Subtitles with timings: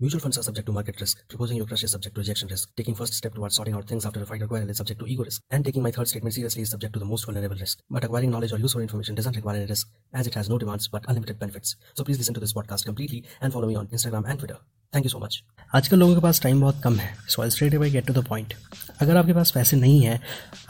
[0.00, 1.26] Mutual funds are subject to market risk.
[1.26, 2.68] Proposing your crush is subject to rejection risk.
[2.76, 5.06] Taking first step towards sorting out things after a fight or quarrel is subject to
[5.08, 5.42] ego risk.
[5.50, 7.80] And taking my third statement seriously is subject to the most vulnerable risk.
[7.90, 10.86] But acquiring knowledge or useful information doesn't require any risk, as it has no demands
[10.86, 11.74] but unlimited benefits.
[11.94, 14.58] So please listen to this podcast completely and follow me on Instagram and Twitter.
[14.94, 15.42] Thank you so much
[15.74, 18.24] आजकल लोगों के पास time बहुत कम है so I straight away get to the
[18.26, 18.54] point
[19.00, 20.18] अगर आपके पास पैसे नहीं है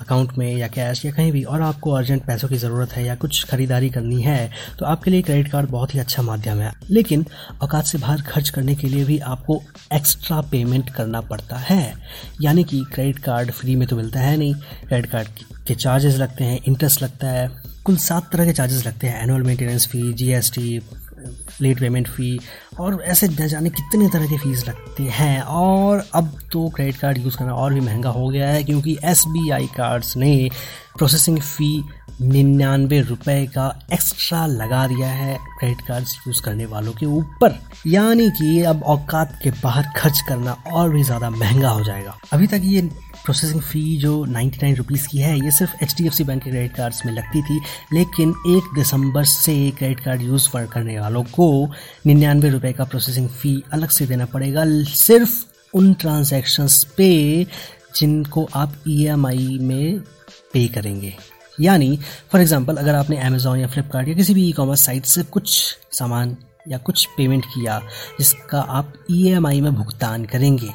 [0.01, 3.15] अकाउंट में या कैश या कहीं भी, और आपको अर्जेंट पैसों की ज़रूरत है या
[3.15, 7.25] कुछ खरीदारी करनी है तो आपके लिए क्रेडिट कार्ड बहुत ही अच्छा माध्यम है। लेकिन
[7.63, 9.61] औकात से बाहर खर्च करने के लिए भी आपको
[9.95, 11.95] एक्स्ट्रा पेमेंट करना पड़ता है।
[12.41, 15.29] यानी कि क्रेडिट कार्ड फ्री में तो मिलता है नहीं क्रेडिट कार्ड
[15.67, 17.49] के चार्जेस लगते हैं इंटरेस्ट लगता है,
[17.85, 20.79] कुल सात तरह के चार्जेस लगते हैं annual maintenance fee GST
[21.61, 22.39] late payment fee
[22.81, 27.19] और ऐसे न जाने कितने तरह के फ़ीस लगते हैं। और अब तो क्रेडिट कार्ड
[27.19, 30.51] यूज़ करना और भी महँगा हो गया है क्योंकि एस बी आई कार्ड्स ने
[30.99, 31.85] प्रोसेसिंग फ़ी
[32.21, 38.29] निन्यानवे रुपए का एक्स्ट्रा लगा दिया है क्रेडिट कार्ड्स यूज़ करने वालों के ऊपर। यानी
[38.31, 42.61] कि अब औकात के बाहर खर्च करना और भी ज़्यादा महँगा हो जाएगा। अभी तक
[42.65, 42.81] ये
[43.25, 46.43] प्रोसेसिंग फ़ी जो नाइन्टी नाइन रुपीज़ की है, ये सिर्फ़ H D F C bank
[46.43, 47.61] के क्रेडिट कार्ड्स में लगती थी।
[47.93, 51.49] लेकिन एक दिसंबर से क्रेडिट कार्ड यूज़ करने वालों को
[52.07, 54.65] निन्यानवे रुपए का प्रोसेसिंग फ़ी अलग से देना पड़ेगा।
[54.97, 57.45] सिर्फ़ उन ट्रांजैक्शंस पे
[57.97, 59.17] जिनको आप ई e
[59.61, 59.99] में
[60.53, 61.15] पे करेंगे।
[61.61, 61.99] यानी
[62.33, 65.55] फॉर एग्जांपल अगर आपने अमेजोन या फ्लिपकार्ट या किसी भी ई कॉमर्स साइट से कुछ
[65.93, 66.37] सामान
[66.69, 67.81] या कुछ पेमेंट किया,
[68.19, 70.71] जिसका आप ई e में भुगतान करेंगे,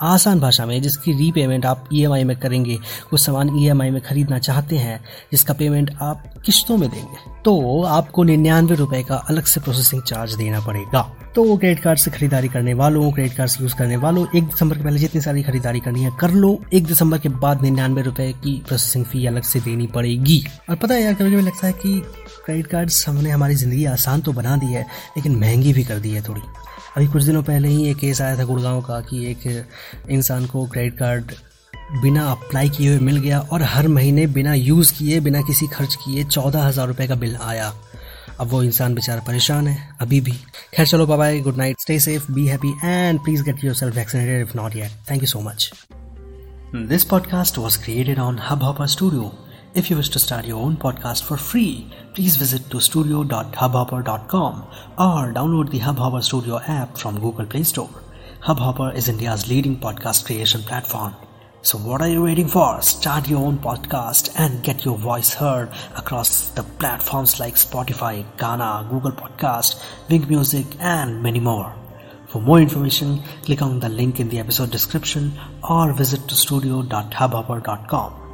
[0.00, 2.78] आसान भाषा में जिसकी रीपेमेंट आप ईएमआई में करेंगे
[3.10, 5.00] कुछ सामान ईएमआई में खरीदना चाहते हैं,
[5.32, 10.34] जिसका पेमेंट आप किश्तों में देंगे तो आपको निन्यानवे रुपए का अलग से प्रोसेसिंग चार्ज
[10.34, 11.02] देना पड़ेगा।
[11.38, 14.44] तो वो क्रेडिट कार्ड से खरीदारी करने वालों क्रेडिट कार्ड से यूज़ करने वालों, एक
[14.44, 18.02] दिसंबर के पहले जितनी सारी खरीदारी करनी है, कर लो। एक दिसंबर के बाद निन्यानवे
[18.02, 21.66] रुपए की प्रोसेसिंग फ़ी अलग से देनी पड़ेगी। और पता है यार कभी कभी लगता
[21.66, 22.02] है कि
[22.44, 24.82] क्रेडिट कार्ड हमने हमारी ज़िंदगी आसान तो बना दी है,
[25.16, 26.40] लेकिन महँगी भी कर दी है थोड़ी।
[26.96, 29.66] अभी कुछ दिनों पहले ही एक केस आया था गुड़गांव का कि एक
[30.10, 31.32] इंसान को क्रेडिट कार्ड
[32.02, 35.94] बिना अप्लाई किए हुए मिल गया और हर महीने बिना यूज़ किए, बिना किसी खर्च
[35.94, 37.74] किए चौदह हज़ार रुपये का बिल आया।
[38.40, 40.32] अब वो इंसान बेचारा परेशान है अभी भी
[40.74, 44.56] खैर चलो bye good night stay safe be happy and please get yourself vaccinated if
[44.56, 45.70] not yet thank you so much
[46.88, 49.30] this podcast was created on Hubhopper studio
[49.74, 54.62] If you wish to start your own podcast for free, please visit to studio.hubhopper.com
[54.98, 57.90] or download the Hubhopper Studio app from Google Play Store.
[58.40, 61.14] Hubhopper is India's leading podcast creation platform.
[61.62, 62.80] So what are you waiting for?
[62.82, 68.86] Start your own podcast and get your voice heard across the platforms like Spotify, Ghana,
[68.88, 71.74] Google Podcast, Wink Music and many more.
[72.28, 75.32] For more information, click on the link in the episode description
[75.68, 78.27] or visit to studio.hubhopper.com.